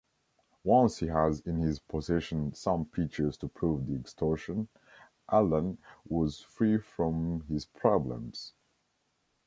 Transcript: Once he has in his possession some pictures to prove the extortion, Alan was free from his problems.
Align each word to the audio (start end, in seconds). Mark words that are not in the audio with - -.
Once 0.63 0.97
he 0.97 1.05
has 1.05 1.41
in 1.41 1.59
his 1.59 1.77
possession 1.77 2.51
some 2.55 2.85
pictures 2.85 3.37
to 3.37 3.47
prove 3.47 3.85
the 3.85 3.93
extortion, 3.95 4.67
Alan 5.31 5.77
was 6.09 6.39
free 6.39 6.79
from 6.79 7.41
his 7.41 7.67
problems. 7.67 8.55